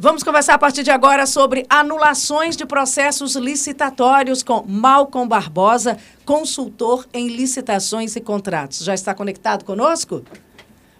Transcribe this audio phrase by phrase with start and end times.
[0.00, 7.04] Vamos conversar a partir de agora sobre anulações de processos licitatórios com Malcom Barbosa, consultor
[7.12, 8.84] em licitações e contratos.
[8.84, 10.22] Já está conectado conosco?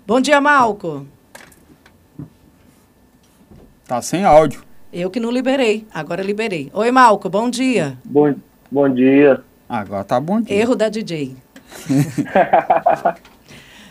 [0.05, 1.07] Bom dia, Malco.
[3.87, 4.65] Tá sem áudio.
[4.93, 6.69] Eu que não liberei, agora liberei.
[6.75, 7.97] Oi, Malco, bom dia.
[8.05, 8.35] Bom,
[8.69, 9.45] bom dia.
[9.69, 10.57] Agora tá bom dia.
[10.57, 11.37] Erro da DJ.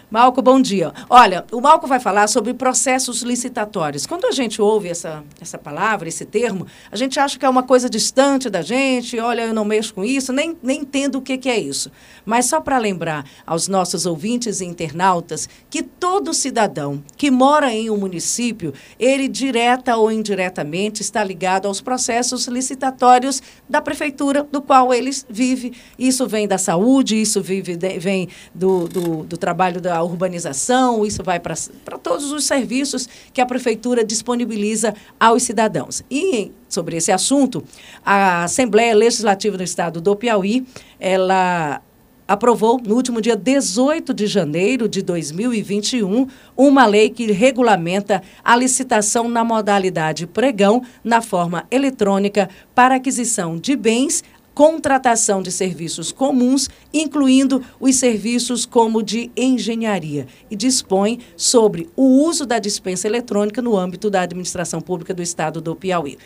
[0.10, 0.94] Malco, bom dia.
[1.10, 4.06] Olha, o Malco vai falar sobre processos licitatórios.
[4.06, 7.64] Quando a gente ouve essa, essa palavra, esse termo, a gente acha que é uma
[7.64, 11.38] coisa distante da gente, olha, eu não mexo com isso, nem, nem entendo o que,
[11.38, 11.92] que é isso.
[12.26, 17.90] Mas só para lembrar aos nossos ouvintes e internautas que todo cidadão que mora em
[17.90, 24.94] um município, ele direta ou indiretamente está ligado aos processos licitatórios da prefeitura do qual
[24.94, 25.74] ele vive.
[26.00, 31.40] Isso vem da saúde, isso vive, vem do, do, do trabalho da urbanização, isso vai
[31.40, 31.56] para
[32.02, 36.04] todos os serviços que a prefeitura disponibiliza aos cidadãos.
[36.10, 37.64] E sobre esse assunto,
[38.06, 40.66] a Assembleia Legislativa do Estado do Piauí,
[41.00, 41.82] ela
[42.28, 49.30] aprovou, no último dia 18 de janeiro de 2021, uma lei que regulamenta a licitação
[49.30, 54.24] na modalidade pregão, na forma eletrônica, para aquisição de bens
[54.58, 62.44] contratação de serviços comuns, incluindo os serviços como de engenharia, e dispõe sobre o uso
[62.44, 66.18] da dispensa eletrônica no âmbito da administração pública do Estado do Piauí.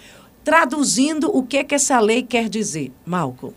[0.46, 2.94] Traduzindo, o que, é que essa lei quer dizer?
[3.06, 3.54] Malco.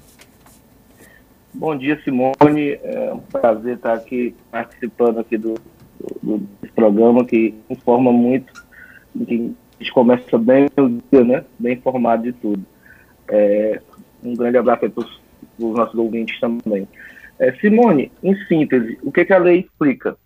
[1.55, 2.73] Bom dia, Simone.
[2.83, 5.55] É um prazer estar aqui participando aqui do,
[6.21, 6.43] do,
[6.75, 8.53] programa que informa muito,
[9.25, 11.45] que a gente começa bem o dia, né?
[11.61, 12.67] Bem informado de tudo.
[13.29, 13.81] É,
[14.25, 16.89] um grande abraço para os nossos ouvintes também.
[17.39, 20.17] É, Simone, em síntese, o que, que a lei explica?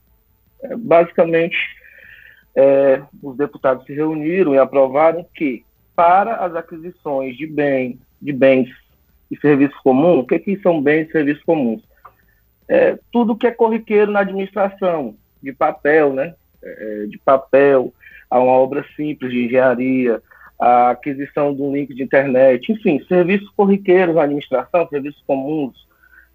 [0.63, 1.57] É, basicamente,
[2.55, 8.69] é, os deputados se reuniram e aprovaram que, para as aquisições de, bem, de bens
[9.31, 11.83] e serviços comuns, o que, que são bens e serviços comuns?
[12.69, 16.35] É, tudo que é corriqueiro na administração, de papel, né?
[16.63, 17.95] É, de papel,
[18.29, 20.21] a uma obra simples de engenharia,
[20.59, 25.87] a aquisição de um link de internet, enfim, serviços corriqueiros na administração, serviços comuns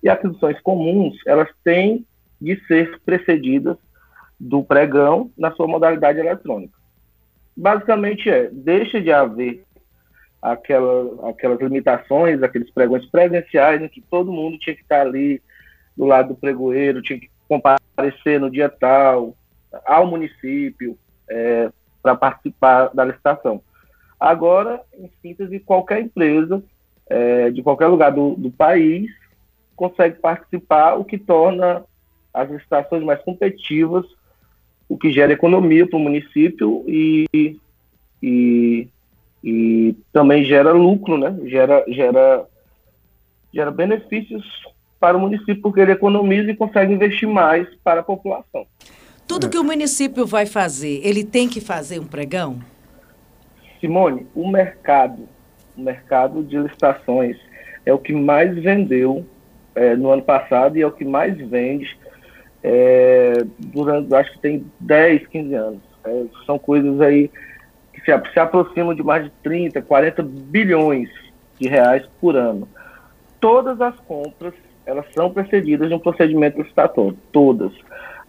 [0.02, 2.06] e aquisições comuns, elas têm
[2.40, 3.78] de ser precedidas
[4.40, 6.74] do pregão na sua modalidade eletrônica.
[7.56, 9.64] Basicamente é, deixa de haver
[10.42, 15.42] aquela, aquelas limitações, aqueles pregões presenciais em que todo mundo tinha que estar ali
[15.96, 19.36] do lado do pregoeiro, tinha que comparecer no dia tal,
[19.86, 20.98] ao município,
[21.30, 21.70] é,
[22.02, 23.62] para participar da licitação.
[24.24, 26.64] Agora, em síntese, qualquer empresa
[27.10, 29.12] é, de qualquer lugar do, do país
[29.76, 31.84] consegue participar, o que torna
[32.34, 34.06] as licitações mais competitivas,
[34.88, 37.28] o que gera economia para o município e,
[38.24, 38.88] e,
[39.44, 41.38] e, também gera lucro, né?
[41.44, 42.46] gera, gera,
[43.54, 44.46] gera benefícios
[45.02, 48.66] para o município, porque ele economiza e consegue investir mais para a população.
[49.28, 52.72] Tudo que o município vai fazer, ele tem que fazer um pregão?
[53.84, 55.28] Simone, o mercado,
[55.78, 57.36] o mercado de licitações
[57.86, 59.26] é o que mais vendeu
[59.76, 61.98] é, no ano passado e é o que mais vende
[62.64, 65.82] é, durante, acho que tem 10, 15 anos.
[66.06, 67.30] É, são coisas aí
[67.92, 71.10] que se, se aproximam de mais de 30, 40 bilhões
[71.60, 72.66] de reais por ano.
[73.42, 74.54] Todas as compras,
[74.86, 77.74] elas são precedidas de um procedimento licitatório, todas.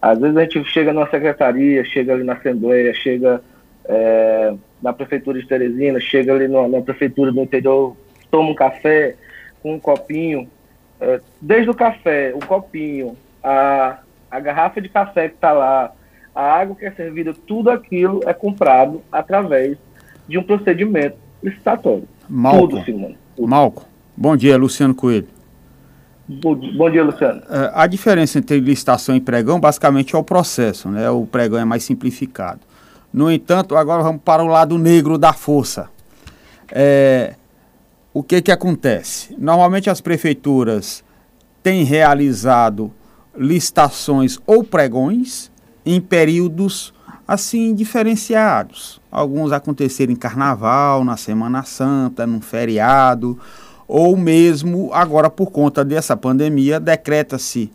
[0.01, 3.41] Às vezes a gente chega numa secretaria, chega ali na Assembleia, chega
[3.87, 7.95] é, na prefeitura de Teresina, chega ali no, na prefeitura do interior,
[8.29, 9.15] toma um café
[9.61, 10.47] com um copinho,
[10.99, 15.91] é, desde o café, o copinho, a, a garrafa de café que está lá,
[16.33, 19.77] a água que é servida, tudo aquilo é comprado através
[20.27, 22.07] de um procedimento licitatório.
[22.27, 23.17] Malco, tudo, Simone.
[23.35, 23.47] Tudo.
[23.47, 23.85] Malco,
[24.17, 25.27] bom dia, Luciano Coelho.
[26.27, 27.41] Bom, bom dia, Luciano.
[27.47, 31.07] É, a diferença entre licitação e pregão basicamente é o processo, né?
[31.09, 32.61] O pregão é mais simplificado.
[33.15, 35.89] No entanto, agora vamos para o lado negro da força.
[36.69, 37.35] É,
[38.13, 39.33] o que, que acontece?
[39.39, 41.01] Normalmente as prefeituras
[41.63, 42.91] têm realizado
[43.33, 45.49] licitações ou pregões
[45.85, 46.93] em períodos
[47.25, 48.99] assim diferenciados.
[49.09, 53.39] Alguns aconteceram em carnaval, na Semana Santa, num feriado,
[53.87, 57.71] ou mesmo agora por conta dessa pandemia decreta-se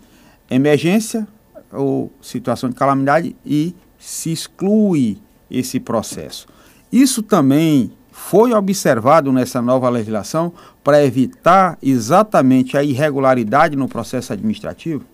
[0.50, 1.26] emergência
[1.72, 5.16] ou situação de calamidade e se exclui
[5.50, 6.46] esse processo.
[6.92, 10.52] Isso também foi observado nessa nova legislação
[10.84, 15.04] para evitar exatamente a irregularidade no processo administrativo?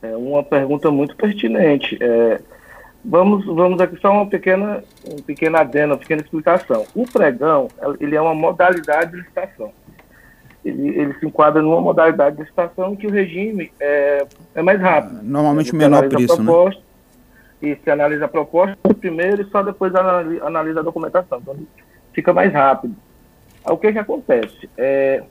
[0.00, 1.96] É uma pergunta muito pertinente.
[2.00, 2.40] É,
[3.04, 6.86] Vamos, vamos aqui só uma pequena, um pequena adena, uma pequena explicação.
[6.94, 7.68] O pregão,
[7.98, 9.72] ele é uma modalidade de licitação.
[10.64, 14.24] Ele, ele se enquadra numa modalidade de licitação que o regime é,
[14.54, 15.20] é mais rápido.
[15.20, 16.44] Normalmente menor preço, né?
[16.44, 16.86] proposta, né?
[17.62, 21.38] E se analisa a proposta primeiro e só depois analisa, a documentação.
[21.38, 21.56] Então,
[22.12, 22.94] fica mais rápido.
[23.64, 24.68] O que que acontece?
[24.76, 25.22] É,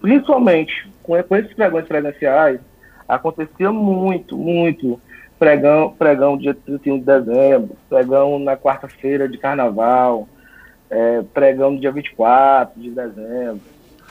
[0.00, 2.60] principalmente com, com esses pregões presenciais,
[3.06, 5.00] acontecia muito, muito
[5.38, 10.28] pregão, pregão dia 31 de dezembro, pregão na quarta-feira de carnaval,
[10.88, 13.60] é, pregão no dia 24 de dezembro.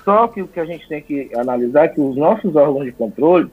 [0.03, 2.91] Só que o que a gente tem que analisar é que os nossos órgãos de
[2.91, 3.51] controle,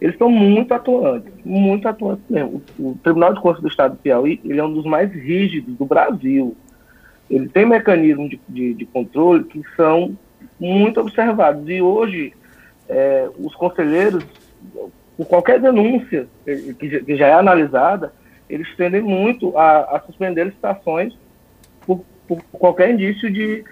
[0.00, 2.62] eles são muito atuantes, muito atuantes mesmo.
[2.78, 5.74] O, o Tribunal de Contas do Estado do Piauí, ele é um dos mais rígidos
[5.76, 6.56] do Brasil.
[7.30, 10.16] Ele tem mecanismos de, de, de controle que são
[10.60, 11.68] muito observados.
[11.68, 12.32] E hoje,
[12.88, 14.24] é, os conselheiros
[15.16, 18.12] por qualquer denúncia que já é analisada,
[18.48, 21.16] eles tendem muito a, a suspender licitações
[21.86, 23.64] por, por, qualquer indício de,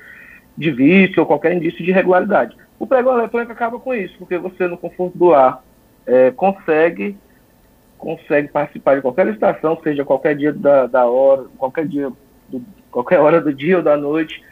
[0.57, 2.57] de vício ou qualquer indício de irregularidade.
[2.79, 5.63] O pregão eletrônico acaba com isso, porque você, no conforto do lar,
[6.07, 7.17] é, consegue,
[7.99, 12.11] consegue participar de qualquer licitação, seja qualquer dia da, da hora, qualquer dia,
[12.49, 14.43] do, qualquer hora do dia ou da noite,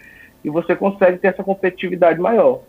[0.45, 2.63] e você consegue ter essa competitividade maior.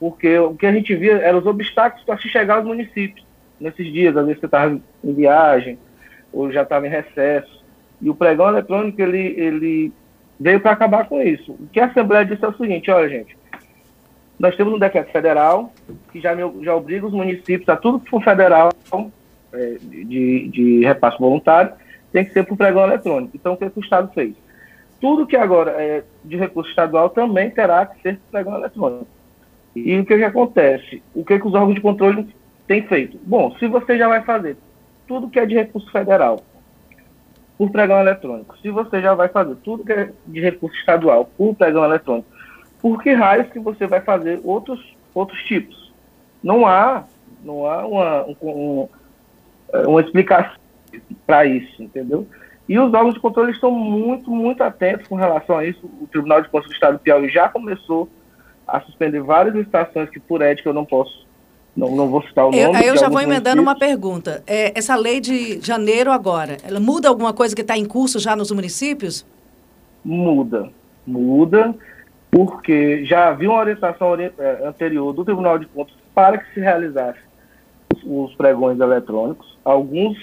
[0.00, 3.24] Porque o que a gente via eram os obstáculos para se chegar aos municípios
[3.60, 5.78] nesses dias, às vezes você estava em viagem
[6.32, 7.62] ou já estava em recesso.
[8.00, 9.92] E o pregão eletrônico, ele, ele
[10.40, 11.52] veio para acabar com isso.
[11.52, 13.36] O que a Assembleia disse é o seguinte, olha, gente,
[14.38, 15.72] nós temos um decreto federal
[16.10, 18.70] que já, já obriga os municípios a tudo que for federal
[19.52, 21.72] é, de, de repasse voluntário
[22.12, 23.34] tem que ser o pregão eletrônico.
[23.34, 24.34] Então, o que, que, o Estado fez?
[25.00, 29.06] Tudo que agora é de recurso estadual também terá que ser para pregão eletrônico.
[29.74, 31.02] E o que, que acontece?
[31.14, 32.28] O que, que os órgãos de controle
[32.66, 33.18] tem feito?
[33.24, 34.56] Bom, se você já vai fazer
[35.08, 36.40] tudo que é de recurso federal
[37.56, 41.54] por pregão eletrônico, se você já vai fazer tudo que é de recurso estadual por
[41.54, 42.28] pregão eletrônico,
[42.82, 45.92] por que raios que você vai fazer outros, outros tipos?
[46.42, 47.04] Não há,
[47.44, 48.88] não há uma, um,
[49.86, 50.60] uma explicação
[51.24, 52.26] para isso, entendeu?
[52.68, 55.88] E os órgãos de controle estão muito, muito atentos com relação a isso.
[56.00, 58.08] O Tribunal de Contas do Estado do Piauí já começou
[58.66, 61.26] a suspender várias licitações que, por ética, eu não posso
[61.76, 62.76] não, não vou citar o nome.
[62.76, 64.42] Aí eu já vou emendando uma pergunta.
[64.46, 68.36] É, essa lei de janeiro agora, ela muda alguma coisa que está em curso já
[68.36, 69.24] nos municípios?
[70.04, 70.68] Muda.
[71.06, 71.74] Muda,
[72.32, 77.20] porque já havia uma orientação é, anterior do Tribunal de Contas para que se realizasse
[78.02, 79.58] os pregões eletrônicos.
[79.62, 80.16] Alguns,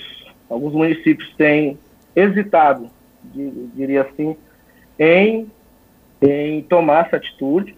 [0.50, 1.77] alguns municípios têm
[2.15, 2.89] hesitado,
[3.75, 4.35] diria assim,
[4.97, 5.51] em,
[6.19, 7.75] em tomar essa atitude.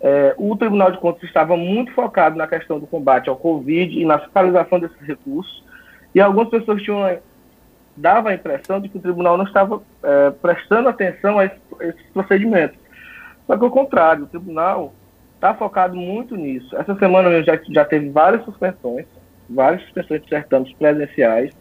[0.00, 4.04] É, o Tribunal de Contas estava muito focado na questão do combate ao Covid e
[4.06, 5.62] na fiscalização desses recursos,
[6.14, 7.18] e algumas pessoas tinham
[7.96, 11.84] dava a impressão de que o tribunal não estava é, prestando atenção a, esse, a
[11.84, 12.83] esses procedimentos.
[13.46, 14.94] Só que, ao contrário, o tribunal
[15.34, 16.76] está focado muito nisso.
[16.76, 19.06] Essa semana já, já teve várias suspensões,
[19.48, 21.52] várias suspensões de certames presenciais.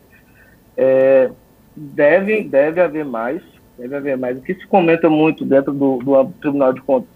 [0.78, 1.30] É,
[1.76, 3.42] deve, deve haver mais,
[3.78, 4.38] deve haver mais.
[4.38, 7.10] O que se comenta muito dentro do, do Tribunal de Contas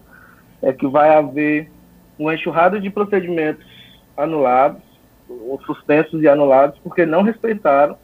[0.62, 1.72] é que vai haver
[2.20, 3.66] uma enxurrada de procedimentos
[4.16, 4.82] anulados,
[5.30, 7.98] ou suspensos e anulados, porque não respeitaram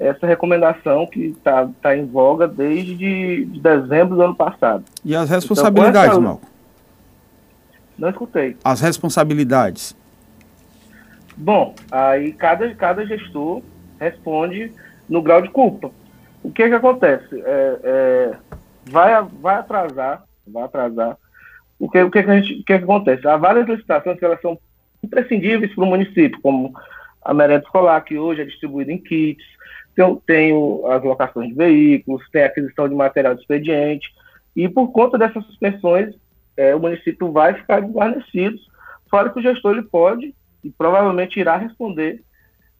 [0.00, 4.82] essa recomendação que está tá em voga desde de, de, dezembro do ano passado.
[5.04, 6.50] E as responsabilidades, então, essa...
[7.98, 8.56] Não escutei.
[8.64, 9.94] As responsabilidades.
[11.36, 13.60] Bom, aí cada, cada gestor
[13.98, 14.72] responde
[15.06, 15.90] no grau de culpa.
[16.42, 17.38] O que que acontece?
[17.44, 18.36] É, é,
[18.86, 21.18] vai, vai atrasar, vai atrasar
[21.78, 23.26] o que, o que, que, a gente, o que, que acontece?
[23.26, 24.58] Há várias licitações que elas são
[25.02, 26.74] imprescindíveis para o município, como
[27.22, 29.44] a merenda escolar, que hoje é distribuída em kits,
[30.00, 34.08] tem, tem o, as locações de veículos, tem a aquisição de material de expediente,
[34.56, 36.14] e por conta dessas suspensões,
[36.56, 38.58] é, o município vai ficar desguarnecido,
[39.10, 42.22] fora que o gestor ele pode e provavelmente irá responder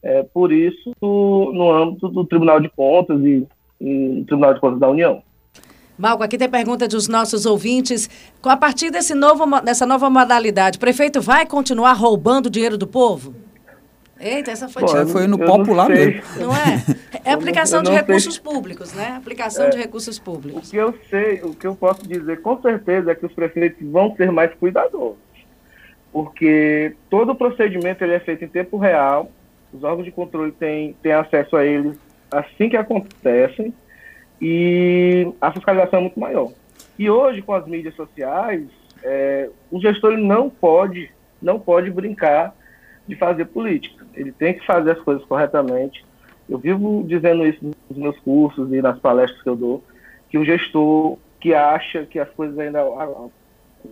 [0.03, 3.47] é, por isso no, âmbito do Tribunal de Contas e,
[3.81, 5.23] e Tribunal de Contas da União.
[5.99, 8.09] Malco, aqui tem pergunta dos nossos ouvintes.
[8.43, 12.87] A partir desse novo, dessa nova modalidade, o prefeito vai continuar roubando o dinheiro do
[12.87, 13.35] povo?
[14.21, 16.23] Eita, essa foi, Pô, foi no popular mesmo.
[16.39, 17.01] Não é?
[17.23, 18.43] É aplicação de recursos sei.
[18.43, 19.15] públicos, né?
[19.17, 20.69] Aplicação é, de recursos públicos.
[20.69, 23.87] O que eu sei, o que eu posso dizer com certeza é que os prefeitos
[23.91, 25.19] vão ser mais cuidadosos.
[26.11, 29.31] Porque todo o procedimento ele é feito em tempo real,
[29.73, 31.99] os órgãos de controle têm, têm acesso a eles
[32.31, 33.73] assim que acontecem
[34.41, 36.51] e a fiscalização é muito maior.
[36.99, 38.65] E hoje, com as mídias sociais,
[39.03, 41.11] é, o gestor não pode,
[41.41, 42.55] não pode brincar
[43.07, 44.00] de fazer política.
[44.15, 46.05] Ele tem que fazer as coisas corretamente.
[46.49, 49.85] Eu vivo dizendo isso nos meus cursos e nas palestras que eu dou,
[50.29, 52.85] que o gestor que acha que as coisas ainda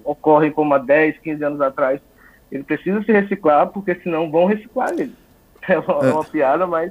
[0.05, 2.01] ocorrem como há 10, 15 anos atrás,
[2.51, 5.15] ele precisa se reciclar, porque senão vão reciclar ele.
[5.69, 6.91] É uma, é uma piada, mas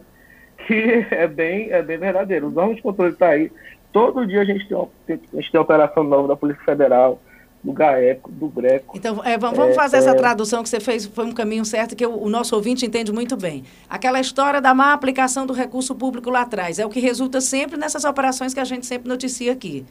[0.68, 2.48] que é bem, é bem verdadeiro.
[2.48, 3.52] Os órgãos de controle estão tá aí.
[3.92, 7.20] Todo dia a gente tem, a gente tem operação nova da Polícia Federal,
[7.68, 8.98] do GAECO, do GRECO.
[8.98, 10.14] Então, é, vamos fazer é, essa é.
[10.14, 13.36] tradução que você fez, foi um caminho certo, que o, o, nosso ouvinte entende muito
[13.36, 13.66] bem.
[13.90, 17.76] Aquela história da má aplicação do recurso público lá atrás, é o que resulta sempre
[17.76, 19.86] nessas operações que a gente sempre noticia aqui.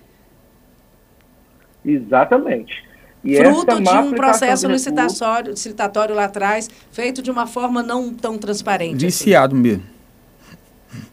[1.85, 2.83] Exatamente.
[3.23, 8.39] E Fruto de um processo licitatório, licitatório lá atrás, feito de uma forma não tão
[8.39, 9.05] transparente.
[9.05, 9.07] Assim.
[9.07, 9.63] Viciado assim.
[9.63, 9.83] mesmo.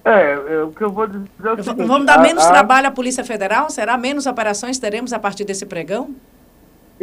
[0.05, 2.87] É, é, o que eu vou dizer é o seguinte, Vamos dar menos a, trabalho
[2.87, 3.69] à Polícia Federal?
[3.69, 6.15] Será menos operações teremos a partir desse pregão?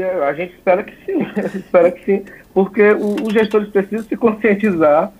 [0.00, 1.20] É, a gente espera que sim,
[1.58, 5.12] espera que sim, porque os gestores precisam se conscientizar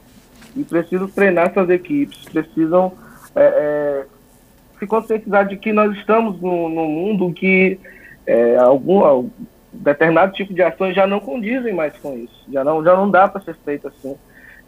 [0.57, 2.93] e precisam treinar suas equipes, precisam
[3.35, 4.05] é, é,
[4.79, 7.79] se conscientizar de que nós estamos no, no mundo que
[8.27, 9.29] é, algum,
[9.73, 13.29] determinado tipo de ações já não condizem mais com isso, já não, já não dá
[13.29, 14.17] para ser feito assim.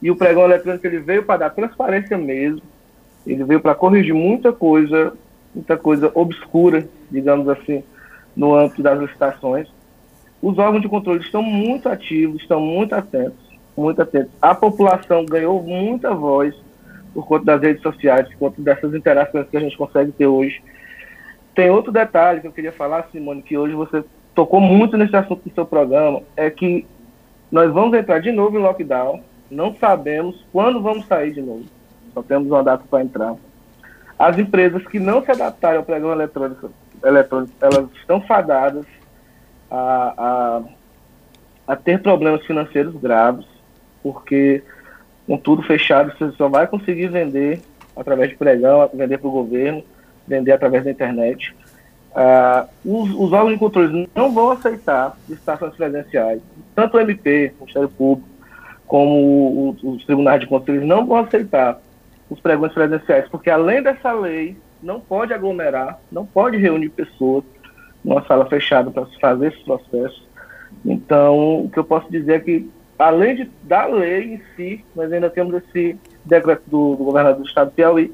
[0.01, 2.63] E o pregão eletrônico ele veio para dar transparência mesmo,
[3.27, 5.13] ele veio para corrigir muita coisa,
[5.55, 7.83] muita coisa obscura, digamos assim,
[8.37, 9.69] no âmbito das licitações.
[10.43, 13.39] Os órgãos de controle estão muito ativos, estão muito atentos,
[13.77, 14.33] muito atentos.
[14.43, 16.53] A população ganhou muita voz
[17.15, 20.61] por conta das redes sociais, por conta dessas interações que a gente consegue ter hoje.
[21.55, 24.03] Tem outro detalhe que eu queria falar, Simone, que hoje você
[24.35, 26.85] tocou muito nesse assunto do seu programa, é que
[27.51, 31.65] nós vamos entrar de novo em lockdown, não sabemos quando vamos sair de novo,
[32.15, 33.37] só temos uma data para entrar.
[34.19, 36.71] As empresas que não se adaptarem ao pregão eletrônico,
[37.05, 38.87] eletrônico elas estão fadadas
[39.73, 40.15] a,
[41.67, 43.47] a, a ter problemas financeiros graves,
[44.03, 44.63] porque
[45.27, 47.63] com tudo fechado você só vai conseguir vender
[47.97, 49.83] através de pregão, vender para o governo,
[50.29, 51.55] vender através da internet.
[52.11, 56.43] Uh, os, os, órgãos de controle não vão aceitar licitações presenciais.
[56.75, 58.29] Tanto o MP, o Ministério Público,
[58.87, 61.81] como os, tribunais de contas, não vão aceitar
[62.29, 67.45] os pregões presenciais, porque além dessa lei, não pode aglomerar, não pode reunir pessoas,
[68.05, 70.27] numa sala fechada para se fazer esse processo.
[70.85, 75.13] Então, o que eu posso dizer é que, além de, da lei em si, nós
[75.13, 78.13] ainda temos esse decreto do, do governador do estado de Piauí,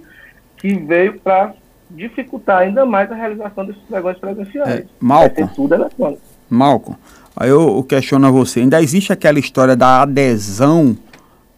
[0.57, 1.55] que veio para
[1.91, 4.69] dificultar ainda mais a realização desses pregões presenciais.
[4.69, 6.23] É, Malcom, é tudo eletrônico.
[6.51, 6.97] Malcom,
[7.37, 10.97] aí eu, eu questiono a você, ainda existe aquela história da adesão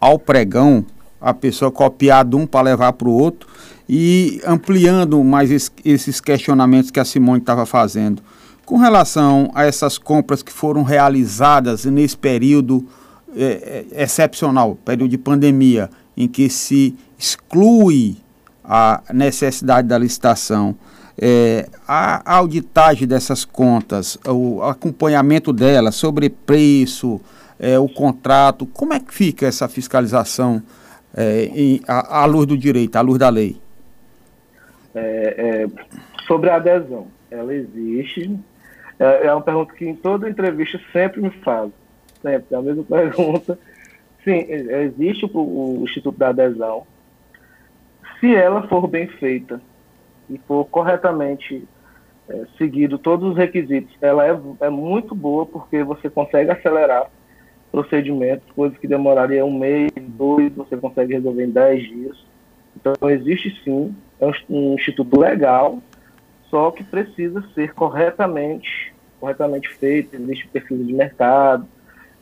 [0.00, 0.84] ao pregão,
[1.20, 3.48] a pessoa copiar de um para levar para o outro,
[3.88, 8.22] e ampliando mais esses questionamentos que a Simone estava fazendo,
[8.64, 12.86] com relação a essas compras que foram realizadas nesse período
[13.34, 18.16] é, é, excepcional, período de pandemia, em que se exclui
[18.64, 20.76] a necessidade da licitação,
[21.18, 27.20] é, a auditagem dessas contas, o acompanhamento delas sobre preço,
[27.58, 30.62] é, o contrato, como é que fica essa fiscalização
[31.16, 33.56] é, em, à, à luz do direito, à luz da lei?
[34.94, 35.66] É, é,
[36.26, 38.38] sobre a adesão, ela existe.
[38.98, 41.72] É, é, uma pergunta que em toda entrevista sempre me fazem.
[42.22, 43.58] Sempre, é a mesma pergunta.
[44.24, 46.86] Sim, existe o, o Instituto da Adesão.
[48.18, 49.60] Se ela for bem feita
[50.28, 51.66] e for corretamente
[52.28, 57.10] é, seguido todos os requisitos, ela é, é muito boa porque você consegue acelerar
[57.72, 59.90] procedimentos, coisas que demorariam um mês,
[60.20, 62.16] dois, você consegue resolver em dez dias.
[62.76, 65.78] Então, existe sim é um instituto legal,
[66.50, 71.66] só que precisa ser corretamente, corretamente feito, existe pesquisa de mercado,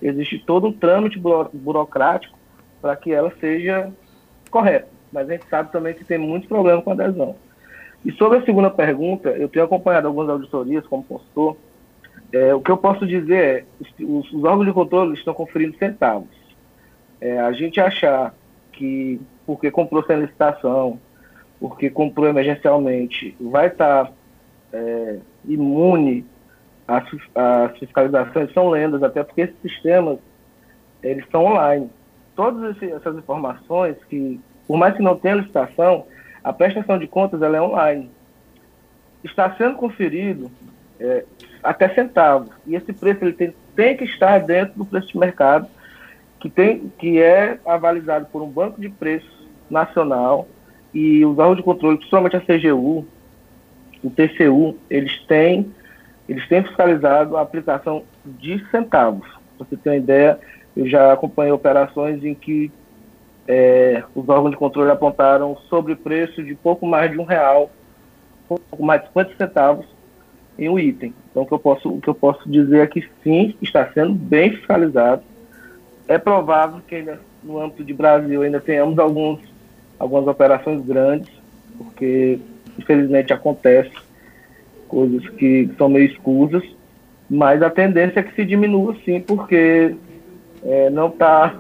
[0.01, 2.39] existe todo um trâmite burocrático
[2.81, 3.93] para que ela seja
[4.49, 4.87] correta.
[5.13, 7.35] Mas a gente sabe também que tem muitos problemas com adesão.
[8.05, 11.57] E sobre a segunda pergunta, eu tenho acompanhado algumas auditorias como consultor.
[12.33, 13.65] É, o que eu posso dizer é
[14.05, 16.38] os, os órgãos de controle estão conferindo centavos.
[17.21, 18.35] É, a gente achar
[18.73, 21.01] que porque comprou sem licitação,
[21.59, 24.13] porque comprou emergencialmente, vai estar
[24.73, 26.25] é, imune
[26.87, 30.19] às, às fiscalizações, são lendas, até porque esses sistemas
[31.03, 31.91] eles são online.
[32.37, 36.07] Todas essas informações que, por mais que não tenha licitação,
[36.43, 38.11] a prestação de contas ela é online.
[39.25, 40.51] Está sendo conferido
[41.01, 41.25] é,
[41.63, 42.51] até centavos.
[42.67, 45.69] E esse preço ele tem, tem que estar dentro do preço de mercado,
[46.41, 50.49] que, tem, que é avalizado por um banco de preços nacional
[50.95, 53.07] e os órgãos de controle, principalmente a CGU,
[54.03, 55.73] o TCU, eles têm,
[56.29, 59.27] eles têm fiscalizado a aplicação de centavos.
[59.57, 60.39] Pra você ter uma ideia,
[60.77, 62.71] eu já acompanhei operações em que
[63.47, 67.71] é, os órgãos de controle apontaram sobrepreço de pouco mais de um real,
[68.47, 69.87] pouco mais de 50 centavos
[70.59, 71.15] em um item.
[71.31, 74.13] Então, o que eu posso, o que eu posso dizer é que sim, está sendo
[74.13, 75.23] bem fiscalizado.
[76.09, 79.41] É provável que ainda, no âmbito de Brasil ainda tenhamos alguns,
[79.99, 81.31] algumas operações grandes,
[81.77, 82.39] porque
[82.79, 83.93] infelizmente acontece
[84.89, 86.65] coisas que são meio escusas,
[87.29, 89.95] mas a tendência é que se diminua sim, porque
[90.65, 91.55] é, não está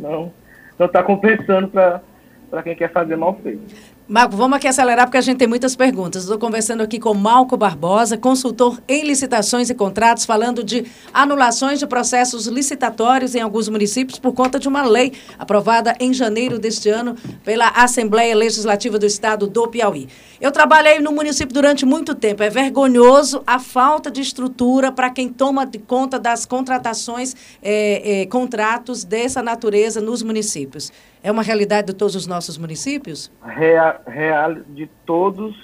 [0.00, 0.32] não,
[0.76, 3.91] não tá compensando para quem quer fazer mal feito.
[4.08, 6.24] Marco, vamos aqui acelerar porque a gente tem muitas perguntas.
[6.24, 11.86] Estou conversando aqui com Malco Barbosa, consultor em licitações e contratos, falando de anulações de
[11.86, 17.14] processos licitatórios em alguns municípios por conta de uma lei aprovada em janeiro deste ano
[17.44, 20.08] pela Assembleia Legislativa do Estado do Piauí.
[20.40, 22.42] Eu trabalhei no município durante muito tempo.
[22.42, 28.26] É vergonhoso a falta de estrutura para quem toma de conta das contratações, é, é,
[28.26, 30.90] contratos dessa natureza nos municípios.
[31.22, 33.30] É uma realidade de todos os nossos municípios?
[33.44, 35.54] Real, real de todos,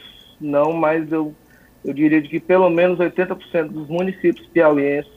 [0.40, 1.34] não, mas eu,
[1.84, 5.10] eu diria que pelo menos 80% dos municípios piauienses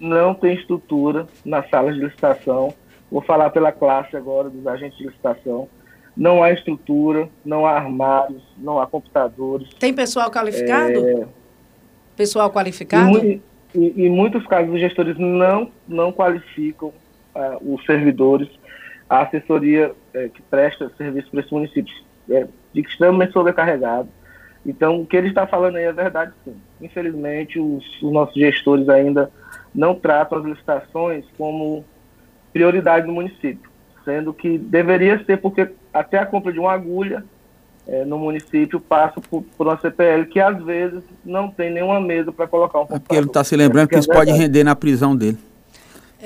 [0.00, 2.74] não tem estrutura nas salas de licitação.
[3.10, 5.68] Vou falar pela classe agora dos agentes de licitação.
[6.16, 9.68] Não há estrutura, não há armários, não há computadores.
[9.74, 11.06] Tem pessoal qualificado?
[11.06, 11.26] É...
[12.16, 13.18] Pessoal qualificado?
[13.18, 13.42] Em,
[13.74, 16.88] em, em, muitos casos, os gestores não, não qualificam
[17.34, 18.48] uh, os servidores
[19.08, 24.08] a assessoria é, que presta serviço para esses municípios é extremamente sobrecarregado.
[24.66, 26.56] Então, o que ele está falando aí é verdade, sim.
[26.80, 29.30] Infelizmente, os, os nossos gestores ainda
[29.74, 31.84] não tratam as licitações como
[32.52, 33.70] prioridade do município,
[34.04, 37.24] sendo que deveria ser, porque até a compra de uma agulha
[37.86, 42.32] é, no município passa por, por, uma CPL que às vezes não tem nenhuma mesa
[42.32, 44.64] para colocar um É porque ele está se lembrando é que isso é pode render
[44.64, 45.38] na prisão dele.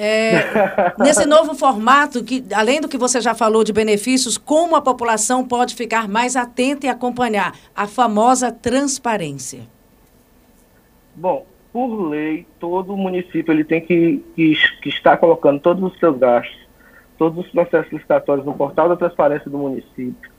[0.00, 4.81] É, nesse novo formato, que além do que você já falou de benefícios, como a
[4.81, 9.62] população pode ficar mais atenta e acompanhar a famosa transparência?
[11.17, 16.17] Bom, por lei, todo município ele tem que, que, que estar colocando todos os seus
[16.17, 16.69] gastos,
[17.19, 20.30] todos os processos licitatórios no portal da transparência do município.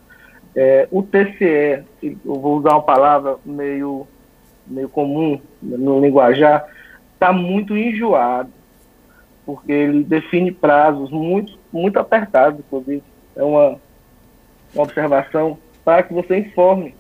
[0.56, 4.08] É, o TCE, eu vou usar uma palavra meio,
[4.66, 6.66] meio comum no linguajar,
[7.14, 8.59] está muito enjoado
[9.50, 13.02] porque ele define prazos muito, muito apertados, inclusive.
[13.36, 13.80] É uma,
[14.76, 16.94] uma observação para que você informe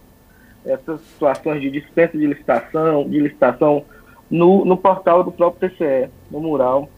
[0.65, 3.85] essas situações de dispensa de licitação, de licitação
[4.31, 6.89] no, no portal do próprio TCE, no mural.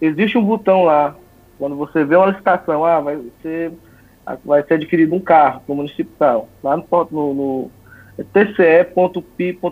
[0.00, 1.16] Existe um botão lá,
[1.58, 3.72] quando você vê uma licitação, ah, vai ser,
[4.44, 7.70] vai ser adquirido um carro no município tal, lá no, no, no
[8.32, 9.66] tce.pi.gov.br.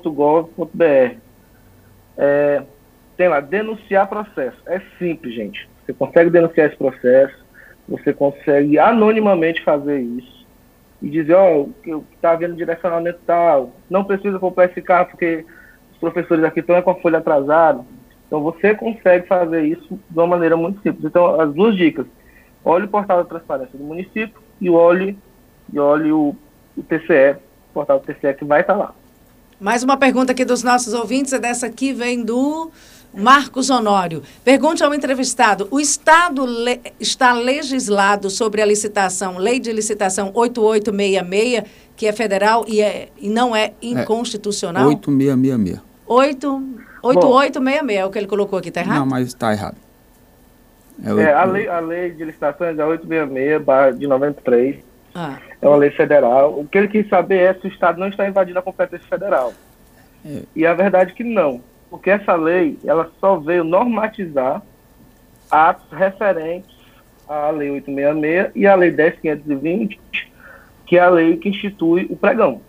[2.19, 2.65] É,
[3.17, 4.57] tem lá, denunciar processo.
[4.67, 5.69] É simples, gente.
[5.85, 7.45] Você consegue denunciar esse processo,
[7.89, 10.45] você consegue anonimamente fazer isso
[11.03, 15.45] e dizer, ó, oh, está havendo direcionamento tal, não precisa comprar esse carro porque
[15.93, 17.85] os professores aqui estão com a folha atrasada.
[18.27, 21.05] Então você consegue fazer isso de uma maneira muito simples.
[21.05, 22.07] Então, as duas dicas.
[22.65, 25.19] Olhe o portal da transparência do município e olhe,
[25.71, 26.35] e olhe o,
[26.75, 27.37] o TCE,
[27.71, 28.95] o portal do TCE que vai estar lá.
[29.61, 32.71] Mais uma pergunta aqui dos nossos ouvintes, é dessa aqui, vem do
[33.17, 39.73] Marcos Honório, pergunte ao entrevistado: o Estado le está legislado sobre a licitação, lei de
[39.73, 41.63] licitação 8866,
[41.97, 44.85] que é federal e, é, e não é inconstitucional?
[44.85, 45.81] É, 8666.
[46.07, 48.99] 8866 é o que ele colocou aqui, está errado?
[48.99, 49.77] Não, mas está errado.
[51.05, 54.77] É, é, a, lei, a lei de licitações é 866 de 93.
[55.15, 55.39] Ah.
[55.61, 56.59] É uma lei federal.
[56.59, 59.53] O que ele quis saber é se o Estado não está invadindo a competência federal.
[60.25, 60.43] É.
[60.55, 61.61] E a verdade é que não
[61.95, 64.61] porque essa lei ela só veio normatizar
[65.49, 66.77] atos referentes
[67.29, 70.01] à Lei 866 e à Lei 10520,
[70.87, 72.61] que é a lei que institui o pregão.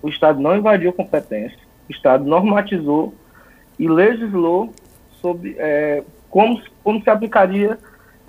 [0.00, 3.12] O Estado não invadiu competência, o Estado normatizou
[3.76, 4.72] e legislou
[5.20, 7.76] sobre é, como, como se aplicaria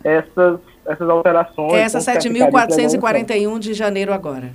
[0.04, 1.76] essas, essas alterações.
[1.76, 4.50] Essa 7.441 de janeiro agora.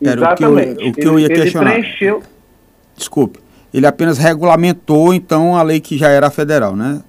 [0.00, 0.72] Exatamente.
[0.72, 1.74] o que eu, o que eu ia ele, questionar.
[1.74, 2.22] Ele preencheu...
[2.96, 7.02] Desculpe ele apenas regulamentou, então, a lei que já era federal, né?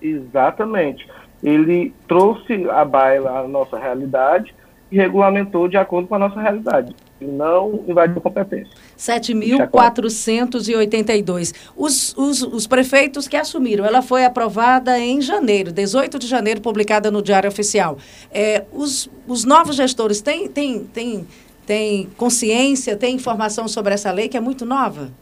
[0.00, 1.06] Exatamente.
[1.42, 4.54] Ele trouxe à baila a nossa realidade
[4.90, 6.96] e regulamentou de acordo com a nossa realidade.
[7.20, 8.72] E não invadiu competência.
[8.98, 11.54] 7.482.
[11.76, 17.08] Os, os, os prefeitos que assumiram, ela foi aprovada em janeiro, 18 de janeiro, publicada
[17.10, 17.96] no Diário Oficial.
[18.30, 21.26] É, os, os novos gestores têm, têm, têm,
[21.64, 25.21] têm consciência, têm informação sobre essa lei que é muito nova?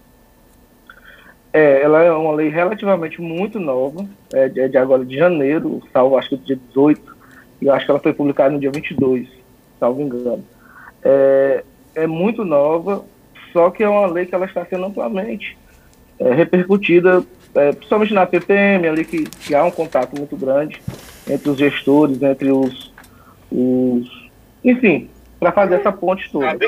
[1.52, 6.16] É, ela é uma lei relativamente muito nova, é de, é agora de janeiro, salvo
[6.16, 7.20] acho que dia 18
[7.62, 9.28] eu acho que ela foi publicada no dia 22,
[9.78, 10.44] salvo engano.
[11.02, 13.04] É, é muito nova,
[13.52, 15.58] só que é uma lei que ela está sendo amplamente
[16.18, 17.22] é, repercutida,
[17.54, 20.80] é, principalmente na PPM, ali que, que, há um contato muito grande
[21.28, 22.92] entre os gestores, entre os,
[23.50, 24.30] os
[24.64, 25.08] enfim,
[25.38, 26.58] para fazer essa ponte toda.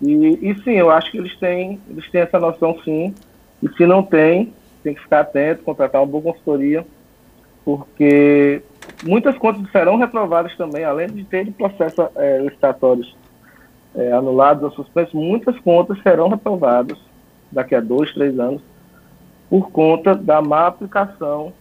[0.00, 3.14] E, e, sim, eu acho que eles têm, eles têm essa noção sim,
[3.62, 6.86] e se não tem, tem que ficar atento, contratar uma boa consultoria,
[7.64, 8.62] porque
[9.04, 13.16] muitas contas serão reprovadas também, além de ter processos é, licitatórios
[13.94, 16.98] é, anulados ou suspensos, muitas contas serão reprovadas
[17.50, 18.62] daqui a dois, três anos,
[19.50, 21.52] por conta da má aplicação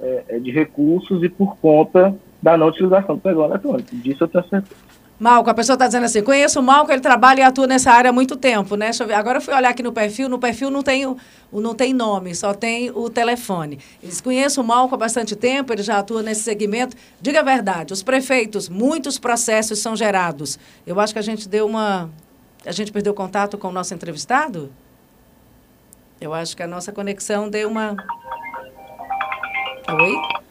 [0.00, 3.94] é, é de recursos e por conta da não utilização do pregão eletrônico.
[3.96, 4.80] Disso eu tenho certeza.
[5.22, 8.10] Malco, a pessoa está dizendo assim, conheço o Malco, ele trabalha e atua nessa área
[8.10, 8.90] há muito tempo, né?
[9.14, 11.16] Agora eu fui olhar aqui no perfil, no perfil não tem, o,
[11.52, 13.78] não tem nome, só tem o telefone.
[14.02, 16.96] Eles conhecem o Malco há bastante tempo, ele já atua nesse segmento.
[17.20, 20.58] Diga a verdade, os prefeitos, muitos processos são gerados.
[20.84, 22.10] Eu acho que a gente deu uma...
[22.66, 24.72] A gente perdeu contato com o nosso entrevistado?
[26.20, 27.94] Eu acho que a nossa conexão deu uma...
[29.88, 30.42] Oi?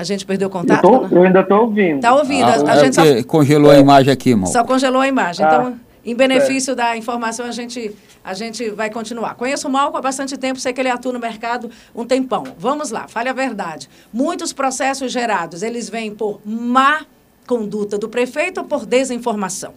[0.00, 0.82] A gente perdeu o contato?
[0.82, 1.08] Eu, tô, né?
[1.12, 1.96] eu ainda estou ouvindo.
[1.96, 2.44] Está ouvindo.
[2.44, 3.28] Ah, a, a é gente só...
[3.28, 4.46] congelou a imagem aqui, irmão.
[4.46, 5.44] Só congelou a imagem.
[5.44, 6.74] Então, ah, então, em benefício é.
[6.74, 9.34] da informação, a gente, a gente vai continuar.
[9.34, 12.44] Conheço o Malco há bastante tempo, sei que ele atua no mercado um tempão.
[12.56, 13.90] Vamos lá, fale a verdade.
[14.10, 17.02] Muitos processos gerados, eles vêm por má
[17.46, 19.74] conduta do prefeito ou por desinformação?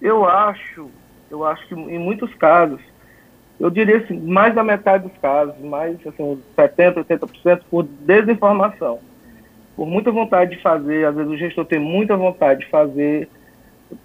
[0.00, 0.88] Eu acho,
[1.28, 2.80] eu acho que em muitos casos
[3.60, 9.00] eu diria assim, mais da metade dos casos, mais assim, 70%, 80% por desinformação.
[9.74, 13.28] Por muita vontade de fazer, às vezes o gestor tem muita vontade de fazer,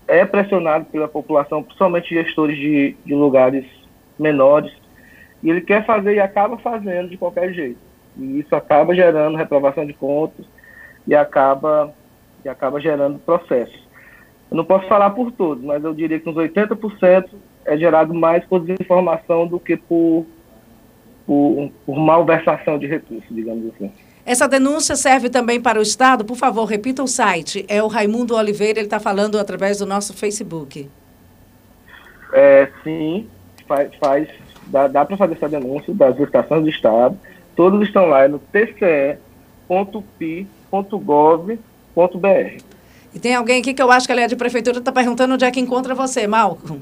[0.08, 3.66] é pressionado pela população, principalmente gestores de, de lugares
[4.18, 4.72] menores,
[5.42, 7.80] e ele quer fazer e acaba fazendo de qualquer jeito.
[8.18, 10.46] E isso acaba gerando reprovação de contas
[11.08, 11.94] e acaba,
[12.44, 13.84] e acaba gerando processos.
[14.50, 17.30] Eu não posso falar por todos, mas eu diria que uns 80%
[17.65, 20.26] é gerado mais por desinformação do que por,
[21.26, 23.91] por, por malversação de recursos, digamos assim.
[24.26, 26.23] Essa denúncia serve também para o Estado?
[26.23, 27.65] Por favor, repita o site.
[27.67, 30.89] É o Raimundo Oliveira, ele está falando através do nosso Facebook.
[32.32, 33.28] É, sim,
[33.67, 34.30] faz, faz
[34.67, 37.17] dá, dá para fazer essa denúncia das estações do Estado.
[37.56, 39.17] Todos estão lá no tce.pi.gov.br.
[43.13, 45.45] E tem alguém aqui que eu acho que ela é de prefeitura, está perguntando onde
[45.45, 46.82] é que encontra você, Malcolm.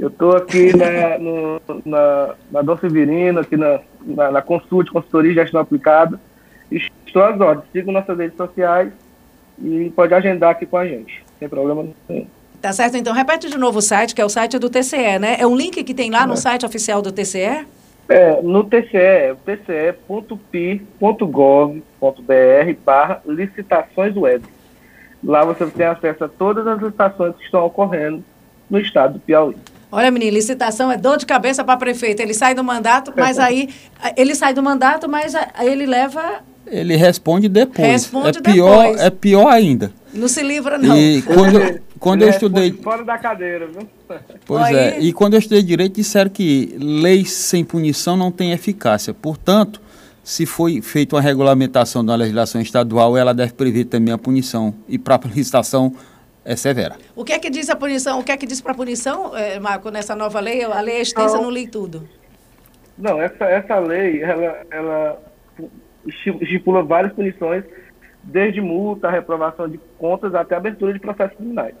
[0.00, 5.34] Eu estou aqui na, no, na, na Dom Severino, aqui na, na, na Consult, consultoria
[5.34, 6.18] de gestão aplicada.
[6.70, 7.66] Estou às ordens.
[7.70, 8.90] Siga nossas redes sociais
[9.62, 12.26] e pode agendar aqui com a gente, sem problema nenhum.
[12.62, 15.36] Tá certo, então repete de novo o site, que é o site do TCE, né?
[15.38, 16.36] É um link que tem lá no é.
[16.36, 17.66] site oficial do TCE?
[18.08, 20.34] É, no TCE, tce.pi.gov.br
[22.84, 24.46] barra licitações web.
[25.22, 28.24] Lá você tem acesso a todas as licitações que estão ocorrendo
[28.70, 29.56] no estado do Piauí.
[29.92, 32.20] Olha, menino, licitação é dor de cabeça para prefeito.
[32.20, 33.68] Ele sai do mandato, mas aí
[34.16, 36.42] ele sai do mandato, mas ele leva.
[36.66, 37.88] Ele responde depois.
[37.88, 39.00] Responde é pior, depois.
[39.00, 39.92] É pior ainda.
[40.14, 40.96] Não se livra, não.
[40.96, 42.72] E quando, quando eu estudei.
[42.72, 43.88] Fora da cadeira, viu?
[44.46, 44.76] Pois aí...
[44.76, 45.00] é.
[45.00, 49.12] E quando eu estudei direito, disseram que leis sem punição não têm eficácia.
[49.12, 49.80] Portanto,
[50.22, 54.74] se foi feita uma regulamentação da legislação estadual, ela deve prever também a punição.
[54.88, 55.92] E para a licitação
[56.44, 56.96] é severa.
[57.14, 58.18] O que é que diz a punição?
[58.18, 60.64] O que é que diz para a punição, é, Marco, nessa nova lei?
[60.64, 62.08] A lei é extensa, não, não li tudo.
[62.96, 65.22] Não, essa, essa lei, ela, ela
[66.06, 67.64] estipula várias punições,
[68.22, 71.74] desde multa, reprovação de contas, até abertura de processos criminais.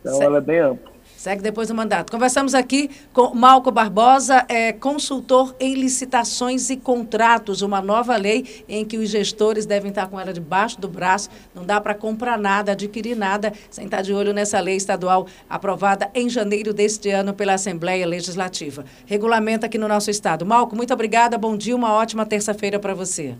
[0.00, 0.26] Então, certo.
[0.26, 0.93] ela é bem ampla.
[1.24, 2.12] Segue depois do mandato.
[2.12, 8.84] Conversamos aqui com Malco Barbosa, é, consultor em licitações e contratos, uma nova lei em
[8.84, 11.30] que os gestores devem estar com ela debaixo do braço.
[11.54, 16.10] Não dá para comprar nada, adquirir nada, sem estar de olho nessa lei estadual aprovada
[16.14, 18.84] em janeiro deste ano pela Assembleia Legislativa.
[19.06, 20.44] Regulamenta aqui no nosso estado.
[20.44, 23.34] Malco, muito obrigada, bom dia, uma ótima terça-feira para você.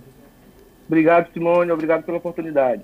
[0.88, 2.81] Obrigado, Simone, obrigado pela oportunidade.